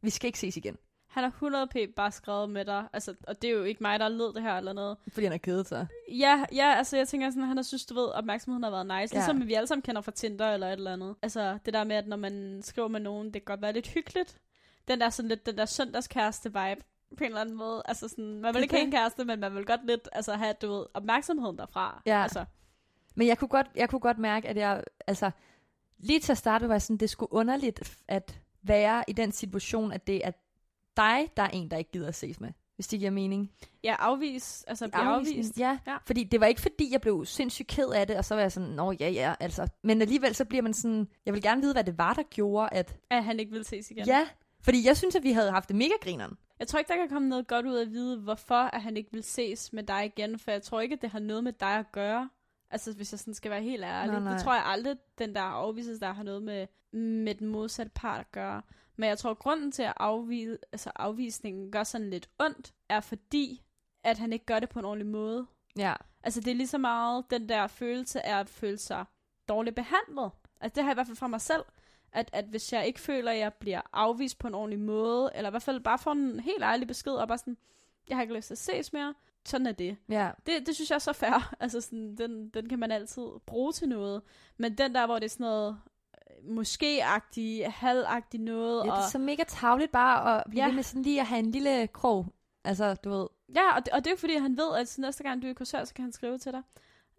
[0.03, 0.77] vi skal ikke ses igen.
[1.15, 3.99] Han har 100 p bare skrevet med dig, altså, og det er jo ikke mig,
[4.01, 4.97] der ledet det her eller noget.
[5.09, 5.87] Fordi han er kedet sig.
[6.09, 9.15] Ja, ja, altså jeg tænker sådan, han har synes, du ved, opmærksomheden har været nice.
[9.15, 9.21] Ja.
[9.21, 11.15] Ligesom vi alle sammen kender fra Tinder eller et eller andet.
[11.23, 13.89] Altså det der med, at når man skriver med nogen, det kan godt være lidt
[13.89, 14.39] hyggeligt.
[14.89, 16.85] Den der sådan lidt, den der søndagskæreste vibe
[17.17, 17.83] på en eller anden måde.
[17.85, 20.55] Altså sådan, man vil ikke have en kæreste, men man vil godt lidt altså, have,
[20.63, 22.03] du ved, opmærksomheden derfra.
[22.07, 22.23] Ja.
[22.23, 22.45] Altså,
[23.15, 25.31] Men jeg kunne godt, jeg kunne godt mærke, at jeg, altså,
[25.99, 30.07] lige til at starte var sådan, det skulle underligt at være i den situation, at
[30.07, 30.31] det er
[30.97, 32.49] dig, der er en, der ikke gider at ses med.
[32.75, 33.51] Hvis det giver mening.
[33.85, 35.59] ja, afvis, altså blive afvist.
[35.59, 35.97] Ja, Ja.
[36.07, 38.53] fordi det var ikke fordi, jeg blev sindssygt ked af det, og så var jeg
[38.53, 39.69] sådan, nå ja, ja, altså.
[39.83, 42.69] Men alligevel så bliver man sådan, jeg vil gerne vide, hvad det var, der gjorde,
[42.73, 42.97] at...
[43.11, 44.07] At han ikke vil ses igen.
[44.07, 44.29] Ja,
[44.63, 46.37] fordi jeg synes, at vi havde haft det mega grineren.
[46.59, 48.97] Jeg tror ikke, der kan komme noget godt ud af at vide, hvorfor at han
[48.97, 51.53] ikke vil ses med dig igen, for jeg tror ikke, at det har noget med
[51.53, 52.31] dig at gøre.
[52.71, 54.13] Altså, hvis jeg sådan skal være helt ærlig.
[54.13, 54.33] Nej, nej.
[54.33, 56.67] Det tror jeg aldrig, den der afvises, der har noget med,
[57.01, 58.63] med den modsatte part at gøre.
[58.97, 63.01] Men jeg tror, at grunden til, at afvise, altså afvisningen gør sådan lidt ondt, er
[63.01, 63.63] fordi,
[64.05, 65.47] at han ikke gør det på en ordentlig måde.
[65.77, 65.95] Ja,
[66.25, 69.05] Altså, det er lige så meget den der følelse af at føle sig
[69.49, 70.31] dårligt behandlet.
[70.61, 71.63] Altså, det har jeg i hvert fald fra mig selv.
[72.13, 75.51] At, at hvis jeg ikke føler, at jeg bliver afvist på en ordentlig måde, eller
[75.51, 77.57] i hvert fald bare får en helt ærlig besked, og bare sådan,
[78.09, 79.15] jeg har ikke lyst til at ses mere,
[79.45, 79.97] sådan er det.
[80.09, 80.31] ja.
[80.47, 81.55] Det, det synes jeg er så fair.
[81.61, 84.23] Altså, sådan, den, den kan man altid bruge til noget.
[84.57, 85.81] Men den der, hvor det er sådan noget,
[86.49, 90.67] måske-agtig, halvagtig noget, ja og, det er så mega tavligt bare at blive Ja.
[90.67, 92.27] ved med sådan lige at have en lille krog.
[92.65, 95.23] Altså, du ved, ja, og det, og det er jo fordi, han ved, at næste
[95.23, 96.63] gang du er i kursør, så kan han skrive til dig,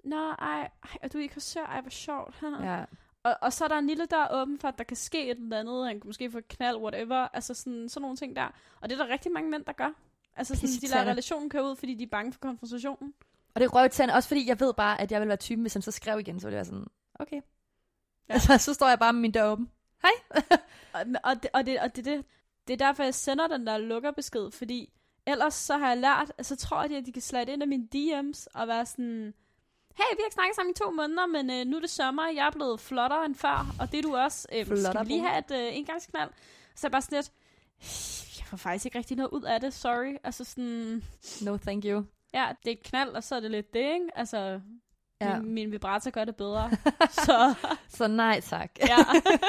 [0.04, 0.70] Nå, ej, ej,
[1.02, 1.66] er du i kursør?
[1.66, 2.36] Ej, hvor sjovt.
[2.64, 2.84] ja.
[3.24, 5.38] Og, og så er der en lille dør åben for, at der kan ske et
[5.38, 5.88] eller andet.
[5.88, 7.28] Han kan måske få et knald, whatever.
[7.34, 8.48] Altså sådan, sådan nogle ting der.
[8.82, 9.90] Og det er der rigtig mange mænd, der gør.
[10.36, 13.14] Altså sådan, de lader relationen køre ud, fordi de er bange for konfrontationen.
[13.54, 15.74] Og det er røvtagende, også fordi jeg ved bare, at jeg vil være typen, hvis
[15.74, 16.88] han så skrev igen, så ville jeg være sådan,
[17.20, 17.42] okay.
[18.30, 19.70] Altså, så står jeg bare med min dør åben.
[20.02, 20.12] Hej.
[20.94, 21.06] Og,
[21.44, 22.26] det, og, det, og det, det,
[22.68, 24.90] det er derfor, jeg sender den der lukkerbesked, fordi
[25.26, 27.88] ellers så har jeg lært, så tror jeg, at de kan slide ind af mine
[27.96, 29.34] DM's og være sådan,
[29.96, 32.28] hey, vi har ikke snakket sammen i to måneder, men øh, nu er det sommer,
[32.36, 34.48] jeg er blevet flottere end før, og det er du også.
[34.54, 36.30] Øh, skal Flotter, vi lige have et øh, engangsknald?
[36.76, 37.32] Så er jeg bare sådan lidt,
[38.40, 40.16] jeg får faktisk ikke rigtig noget ud af det, sorry.
[40.24, 41.04] Altså sådan,
[41.42, 42.04] No, thank you.
[42.34, 44.08] ja, det er et knald, og så er det lidt det, ikke?
[44.16, 44.62] Altså,
[45.30, 45.40] ja.
[45.42, 46.72] Min, min vibrator gør det bedre.
[47.26, 47.54] så,
[47.88, 48.72] Så nej tak.
[48.80, 48.98] ja.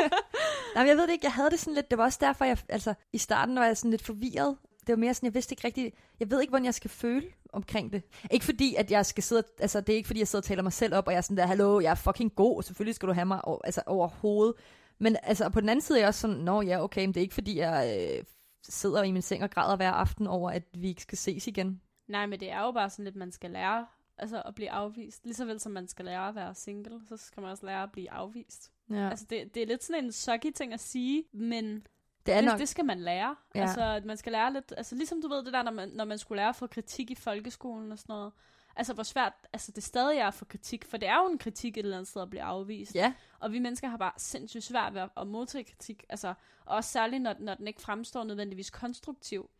[0.74, 2.44] Nej, men jeg ved det ikke, jeg havde det sådan lidt, det var også derfor,
[2.44, 4.56] jeg, altså, i starten var jeg sådan lidt forvirret.
[4.86, 7.26] Det var mere sådan, jeg vidste ikke rigtigt, jeg ved ikke, hvordan jeg skal føle
[7.52, 8.02] omkring det.
[8.30, 10.62] Ikke fordi, at jeg skal sidde, altså det er ikke fordi, jeg sidder og taler
[10.62, 12.94] mig selv op, og jeg er sådan der, hallo, jeg er fucking god, og selvfølgelig
[12.94, 14.54] skal du have mig over, altså, overhovedet.
[14.98, 17.16] Men altså, på den anden side er jeg også sådan, nå ja, okay, men det
[17.16, 18.24] er ikke fordi, jeg øh,
[18.68, 21.80] sidder i min seng og græder hver aften over, at vi ikke skal ses igen.
[22.08, 23.86] Nej, men det er jo bare sådan lidt, man skal lære
[24.18, 25.24] altså at blive afvist.
[25.24, 27.82] Lige så vel som man skal lære at være single, så skal man også lære
[27.82, 28.72] at blive afvist.
[28.90, 29.08] Ja.
[29.10, 31.86] Altså det, det er lidt sådan en sucky ting at sige, men
[32.26, 33.36] det er det, nok, det skal man lære.
[33.54, 33.60] Ja.
[33.60, 36.18] Altså man skal lære lidt, altså ligesom du ved det der, når man, når man
[36.18, 38.32] skulle lære at få kritik i folkeskolen og sådan noget.
[38.76, 41.38] Altså hvor svært, altså det stadig er at få kritik, for det er jo en
[41.38, 42.94] kritik et eller andet sted at blive afvist.
[42.94, 46.04] ja, Og vi mennesker har bare sindssygt svært ved at, at modtage kritik.
[46.08, 46.28] Altså,
[46.64, 49.50] og også særligt, når, når den ikke fremstår nødvendigvis konstruktiv.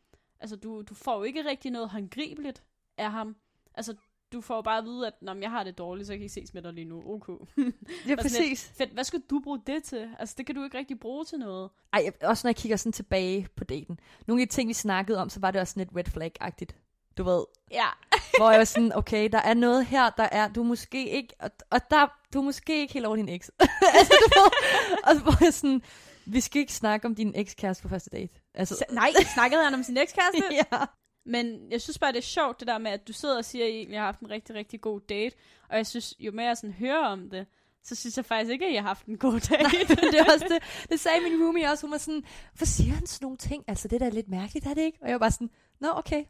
[0.41, 2.63] Altså, du, du får jo ikke rigtig noget håndgribeligt
[2.99, 3.37] af ham.
[3.75, 3.95] Altså,
[4.33, 6.23] du får bare at vide, at Nå, men jeg har det dårligt, så jeg kan
[6.25, 7.03] ikke ses med dig lige nu.
[7.15, 7.33] Okay.
[8.09, 8.73] ja præcis.
[8.79, 10.09] Fedt, hvad skal du bruge det til?
[10.19, 11.71] Altså, det kan du ikke rigtig bruge til noget.
[11.93, 14.01] Ej, også når jeg kigger sådan tilbage på daten.
[14.27, 16.77] Nogle af de ting, vi snakkede om, så var det også sådan lidt red flag-agtigt.
[17.19, 17.87] Du ved, Ja.
[18.39, 21.35] hvor jeg var sådan, okay, der er noget her, der er, du er måske ikke,
[21.41, 23.51] og, og der, du er måske ikke helt over din eks.
[23.99, 24.51] altså, du ved,
[25.05, 25.83] og hvor jeg sådan,
[26.27, 28.35] vi skal ikke snakke om din ekskæreste på første date.
[28.55, 30.43] Altså, Så, nej, snakkede han om sin ekskæreste?
[30.73, 30.85] ja.
[31.27, 33.65] Men jeg synes bare, det er sjovt, det der med, at du sidder og siger,
[33.65, 35.37] at I egentlig har haft en rigtig, rigtig god date.
[35.71, 37.47] Og jeg synes, jo mere jeg sådan hører om det,
[37.83, 39.63] så synes jeg faktisk ikke, at jeg har haft en god dag.
[39.63, 40.63] Nej, det er også det.
[40.91, 41.87] Det sagde min roomie også.
[41.87, 42.23] Hun var sådan,
[42.55, 43.65] hvor siger han sådan nogle ting?
[43.69, 44.99] Altså, det der er lidt mærkeligt, er det ikke?
[45.03, 46.25] Og jeg var bare sådan, nå, okay.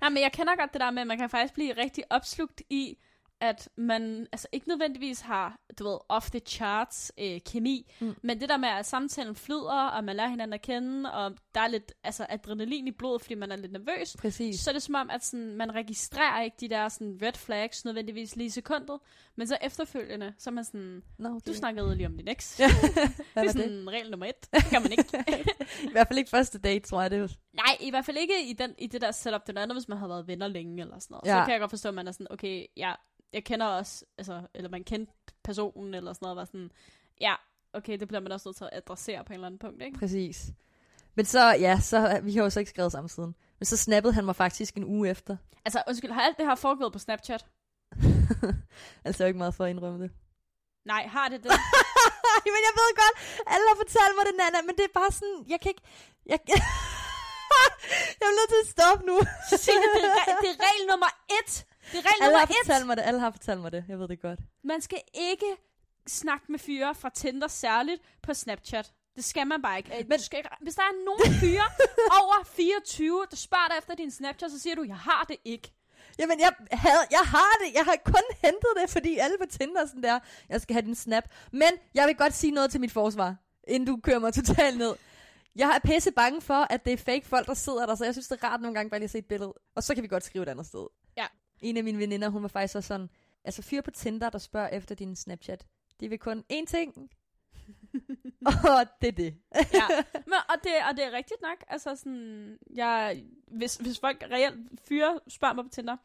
[0.00, 2.62] Nej, men jeg kender godt det der med, at man kan faktisk blive rigtig opslugt
[2.70, 2.98] i,
[3.40, 8.14] at man altså ikke nødvendigvis har, du ved, off the charts øh, kemi, Mm.
[8.22, 11.60] men det der med, at samtalen flyder, og man lærer hinanden at kende, og der
[11.60, 14.60] er lidt altså, adrenalin i blodet, fordi man er lidt nervøs, Præcis.
[14.60, 17.84] så er det som om, at sådan, man registrerer ikke de der sådan, red flags
[17.84, 18.98] nødvendigvis lige i sekundet,
[19.36, 21.40] men så efterfølgende, så er man sådan, Nå, okay.
[21.46, 22.58] du snakkede lige om din eks.
[22.60, 22.68] Ja,
[23.42, 23.88] det er sådan det?
[23.88, 24.52] regel nummer et.
[24.52, 25.04] Det kan man ikke.
[25.88, 27.10] I hvert fald ikke første date, tror jeg.
[27.10, 27.28] Det er.
[27.52, 29.40] Nej, i hvert fald ikke i, den, i det der setup.
[29.42, 31.26] Det er noget andet, hvis man har været venner længe eller sådan noget.
[31.26, 31.40] Ja.
[31.40, 32.92] Så kan jeg godt forstå, at man er sådan, okay, ja,
[33.36, 35.12] jeg kender også, altså, eller man kendte
[35.44, 36.70] personen eller sådan noget, var sådan,
[37.20, 37.34] ja,
[37.72, 39.98] okay, det bliver man også nødt til at adressere på en eller anden punkt, ikke?
[39.98, 40.52] Præcis.
[41.14, 43.34] Men så, ja, så, vi har jo så ikke skrevet sammen siden.
[43.58, 45.36] Men så snappede han mig faktisk en uge efter.
[45.64, 47.46] Altså, undskyld, har alt det her foregået på Snapchat?
[49.06, 50.10] altså, jeg er jo ikke meget for at indrømme det.
[50.84, 51.50] Nej, har det det?
[52.54, 53.14] men jeg ved godt,
[53.52, 55.84] alle har fortalt mig det, Nana, men det er bare sådan, jeg kan ikke...
[56.32, 56.38] Jeg,
[58.20, 59.16] jeg er nødt til at stoppe nu.
[59.64, 61.52] Signe, det, er, det er regel nummer et.
[61.92, 62.56] Det er regel alle nummer har et.
[62.66, 63.84] fortalt mig det, alle har fortalt mig det.
[63.88, 64.40] Jeg ved det godt.
[64.64, 65.56] Man skal ikke
[66.08, 68.92] snakke med fyre fra Tinder særligt på Snapchat.
[69.16, 69.90] Det skal man bare ikke.
[69.90, 71.64] Men, Men- du skal ikke hvis der er nogen fyre
[72.22, 75.72] over 24, der spørger dig efter din Snapchat, så siger du, jeg har det ikke.
[76.18, 77.74] Jamen, jeg, havde, jeg har det.
[77.74, 80.18] Jeg har kun hentet det, fordi alle på Tinder er sådan der,
[80.48, 81.24] jeg skal have din snap.
[81.52, 83.34] Men jeg vil godt sige noget til mit forsvar,
[83.68, 84.94] inden du kører mig totalt ned.
[85.56, 88.14] Jeg er pisse bange for, at det er fake folk, der sidder der, så jeg
[88.14, 89.54] synes, det er rart nogle gange bare lige at se et billede.
[89.76, 90.86] Og så kan vi godt skrive et andet sted.
[91.60, 93.10] En af mine veninder, hun var faktisk også sådan,
[93.44, 95.66] altså fyre på Tinder, der spørger efter din Snapchat.
[96.00, 96.94] De vil kun én ting.
[98.46, 99.36] og det er det.
[99.54, 99.86] ja.
[100.12, 101.64] Men, og, det, og det er rigtigt nok.
[101.68, 105.96] Altså sådan, jeg, hvis, hvis folk reelt fyre spørger mig på Tinder,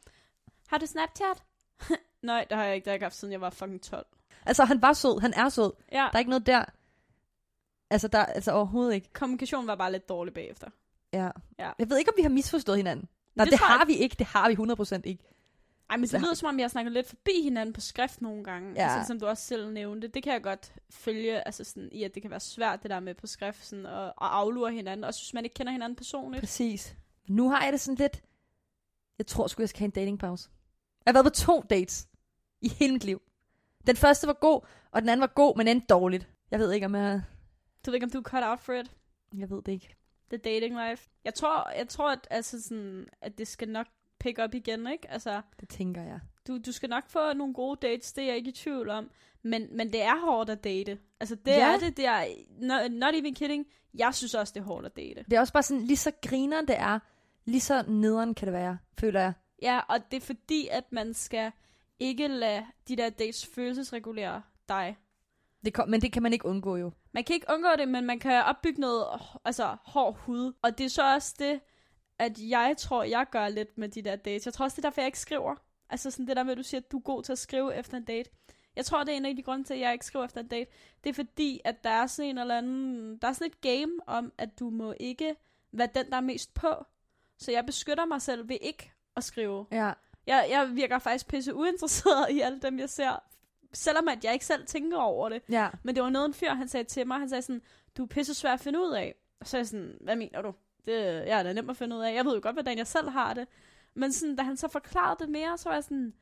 [0.67, 1.43] har du Snapchat?
[2.23, 2.85] Nej, det har jeg ikke.
[2.85, 4.05] Det har jeg ikke haft, siden jeg var fucking 12.
[4.45, 5.19] Altså, han var sød.
[5.21, 5.71] Han er sød.
[5.91, 6.65] Ja, Der er ikke noget der.
[7.89, 9.13] Altså, der altså overhovedet ikke.
[9.13, 10.69] kommunikationen var bare lidt dårlig bagefter.
[11.13, 11.29] Ja.
[11.59, 11.71] Ja.
[11.79, 13.09] Jeg ved ikke, om vi har misforstået hinanden.
[13.35, 14.15] Nej, det, Det tror jeg har vi ikke.
[14.19, 14.55] Det har vi
[14.97, 15.23] 100% ikke.
[15.91, 18.43] Ej, men det har lyder som om, jeg snakker lidt forbi hinanden på skrift nogle
[18.43, 18.73] gange.
[18.75, 18.88] Ja.
[18.88, 20.08] Altså, som du også selv nævnte.
[20.08, 22.99] Det kan jeg godt følge, altså sådan, i at det kan være svært, det der
[22.99, 25.04] med på skrift, sådan, at, at aflure hinanden.
[25.04, 26.41] Også hvis man ikke kender hinanden personligt.
[26.41, 26.95] Præcis.
[27.27, 28.23] Nu har jeg det sådan lidt...
[29.17, 30.49] Jeg tror sgu, jeg skal have en datingpause.
[31.06, 32.08] Jeg har været på to dates
[32.62, 33.21] i hele mit liv.
[33.88, 36.27] Den første var god, og den anden var god, men endte dårligt.
[36.51, 37.21] Jeg ved ikke, om jeg...
[37.86, 38.91] Du ved ikke, om du er cut out for it?
[39.38, 39.95] Jeg ved det ikke.
[40.30, 41.10] The dating life.
[41.23, 43.88] Jeg tror, jeg tror at, altså sådan, at det skal nok
[44.23, 45.12] pick up igen, ikke?
[45.12, 46.19] Altså, Det tænker jeg.
[46.47, 49.12] du, du skal nok få nogle gode dates, det er jeg ikke i tvivl om.
[49.43, 50.99] Men, men det er hårdt at date.
[51.19, 51.73] Altså, det Ja.
[51.73, 52.25] er det, det er,
[52.60, 53.65] not, not even kidding.
[53.93, 55.23] Jeg synes også, det er hårdt at date.
[55.29, 56.99] Det er også bare sådan, lige så griner det er,
[57.45, 59.34] lige så nederen kan det være, føler jeg.
[59.62, 61.51] Ja, og det er fordi, at man skal
[61.99, 64.97] ikke lade de der dates følelsesregulere dig.
[65.65, 66.91] Det kom, men det kan man ikke undgå jo.
[67.12, 69.05] Man kan ikke undgå det, men man kan opbygge noget
[69.45, 70.53] altså, hård hud.
[70.62, 71.60] Og det er så også det,
[72.21, 74.45] at jeg tror, jeg gør lidt med de der dates.
[74.45, 75.55] Jeg tror også, det er derfor, jeg ikke skriver.
[75.89, 77.75] Altså sådan det der med, at du siger, at du er god til at skrive
[77.75, 78.29] efter en date.
[78.75, 80.47] Jeg tror, det er en af de grunde til, at jeg ikke skriver efter en
[80.47, 80.71] date.
[81.03, 83.17] Det er fordi, at der er sådan en eller anden...
[83.17, 85.36] Der er sådan et game om, at du må ikke
[85.71, 86.86] være den, der er mest på.
[87.38, 89.65] Så jeg beskytter mig selv ved ikke at skrive.
[89.71, 89.91] Ja.
[90.27, 93.23] Jeg, jeg virker faktisk pisse uinteresseret i alle dem, jeg ser.
[93.73, 95.41] Selvom at jeg ikke selv tænker over det.
[95.49, 95.69] Ja.
[95.84, 97.19] Men det var noget, en fyr, han sagde til mig.
[97.19, 97.62] Han sagde sådan,
[97.97, 99.15] du er pisse svær at finde ud af.
[99.39, 100.53] Og så er jeg sådan, hvad mener du?
[100.85, 100.93] Det
[101.25, 102.13] ja, det er nemt at finde ud af.
[102.15, 103.47] Jeg ved jo godt, hvordan jeg selv har det.
[103.93, 106.13] Men sådan, da han så forklarede det mere, så var jeg sådan,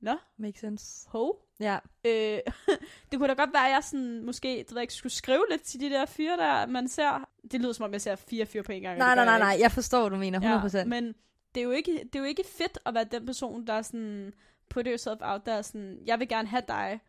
[0.00, 1.08] nå, Makes sense.
[1.10, 1.32] ho.
[1.60, 1.78] Ja.
[2.04, 2.38] Øh,
[3.10, 5.44] det kunne da godt være, at jeg sådan, måske, det ved jeg ikke, skulle skrive
[5.50, 7.28] lidt til de der fyre der, man ser.
[7.52, 8.98] Det lyder som om, jeg ser fire fyre på en gang.
[8.98, 9.56] Nej, det nej, nej, nej.
[9.60, 10.60] Jeg forstår, hvad du mener.
[10.64, 10.76] 100%.
[10.78, 11.14] Ja, men
[11.54, 13.82] det er, jo ikke, det er jo ikke fedt at være den person, der er
[13.82, 14.32] sådan,
[14.70, 17.00] put yourself out der, sådan, jeg vil gerne have dig.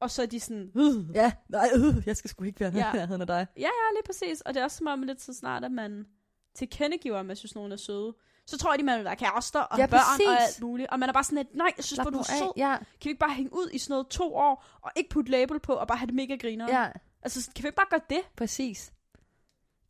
[0.00, 1.14] Og så er de sådan, øh.
[1.16, 2.92] Ja, nej, øh, jeg skal sgu ikke være Ja.
[2.98, 3.46] nærheden af dig.
[3.56, 4.40] Ja, ja, lige præcis.
[4.40, 6.06] Og det er også som om lidt så snart, at man
[6.54, 8.14] tilkendegiver, at man synes, nogen er søde.
[8.46, 10.26] Så tror de, man vil være kærester og Ja, børn præcis.
[10.26, 10.88] og alt muligt.
[10.90, 12.52] Og man er bare sådan lidt, nej, jeg synes, Slap hvor du er sød.
[12.56, 15.30] Ja, Kan vi ikke bare hænge ud i sådan noget to år, og ikke putte
[15.30, 16.80] label på, og bare have det mega griner?
[16.80, 16.90] ja,
[17.22, 18.20] Altså, kan vi ikke bare gøre det?
[18.36, 18.92] præcis.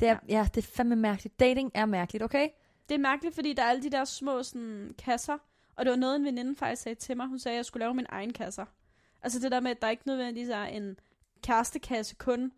[0.01, 0.39] Det er, ja.
[0.39, 1.41] ja, det er fandme mærkeligt.
[1.41, 2.49] Dating er mærkeligt, okay?
[2.89, 5.39] Det er mærkeligt, fordi der er alle de der små sådan, kasser.
[5.77, 7.27] Og det var noget, en veninde faktisk sagde til mig.
[7.27, 8.65] Hun sagde, at jeg skulle lave min egen kasser.
[9.23, 10.97] Altså det der med, at der ikke nødvendigvis er en
[11.43, 12.53] kærestekasse kun.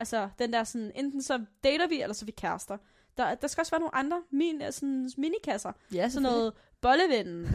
[0.00, 2.78] Altså den der sådan, enten så dater vi, eller så er vi kærester.
[3.16, 5.72] Der, der skal også være nogle andre min, sådan, minikasser.
[5.92, 7.46] Ja, Sådan noget bollevennen.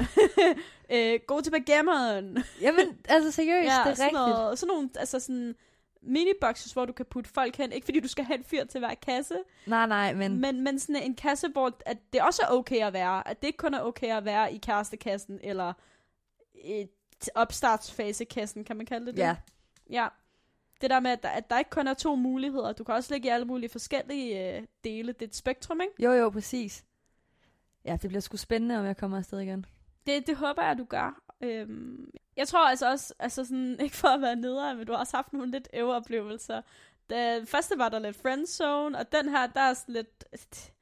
[0.94, 2.38] øh, god til backgammon.
[2.62, 4.14] Jamen, altså seriøst, det er sådan rigtigt.
[4.14, 5.56] Noget, sådan nogle, altså sådan
[6.02, 7.72] miniboxes, hvor du kan putte folk hen.
[7.72, 10.42] Ikke fordi du skal have en fyr til hver kasse, Nej, nej, men...
[10.42, 13.28] men, men sådan en kasse, hvor at det også er okay at være.
[13.28, 15.74] At det ikke kun er okay at være i kærestekassen, eller
[16.54, 16.88] i
[17.36, 19.22] opstartsfasekassen, kan man kalde det det?
[19.22, 19.36] Ja,
[19.90, 20.08] Ja.
[20.82, 22.74] Det der med, at der, at der ikke kun er to muligheder.
[22.74, 25.14] Du kan også lægge i alle mulige forskellige øh, dele.
[25.14, 26.04] Det er et spektrum, ikke?
[26.04, 26.86] Jo, jo, præcis.
[27.86, 29.66] Ja, det bliver sgu spændende, om jeg kommer afsted igen.
[30.06, 31.22] Det, det håber jeg, du gør.
[31.42, 35.00] Øhm, jeg tror altså også, altså sådan, ikke for at være nederen, men du har
[35.00, 36.62] også haft nogle lidt øvre oplevelser.
[37.10, 40.26] Det første var der lidt friendzone, og den her, der er sådan lidt,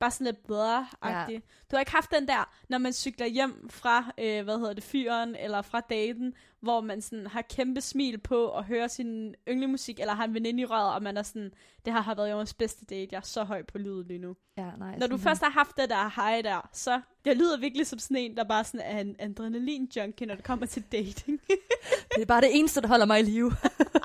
[0.00, 1.26] bare sådan lidt bedre ja.
[1.70, 4.84] Du har ikke haft den der, når man cykler hjem fra, øh, hvad hedder det,
[4.84, 10.00] fyren, eller fra daten, hvor man sådan har kæmpe smil på og hører sin yndlingsmusik,
[10.00, 11.52] eller har en veninde i røret, og man er sådan,
[11.84, 14.36] det her har været jordens bedste date, jeg er så høj på lyden lige nu.
[14.56, 17.86] Ja, nej, Når du først har haft det der high der, så jeg lyder virkelig
[17.86, 21.40] som sådan en, der bare sådan er en adrenalin-junkie, når det kommer til dating.
[22.14, 23.52] det er bare det eneste, der holder mig i live.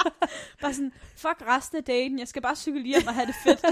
[0.61, 3.65] bare sådan, fuck resten af daten, jeg skal bare cykle hjem og have det fedt.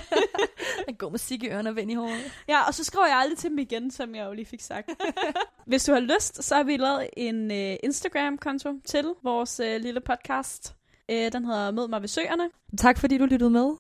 [0.88, 2.32] en god musik i ørerne og vind i håret.
[2.48, 4.90] Ja, og så skriver jeg aldrig til dem igen, som jeg jo lige fik sagt.
[5.66, 10.00] Hvis du har lyst, så har vi lavet en uh, Instagram-konto til vores øh, lille
[10.02, 10.76] podcast.
[11.12, 12.50] Øh, den hedder Mød mig ved søerne.
[12.78, 13.76] Tak fordi du lyttede med.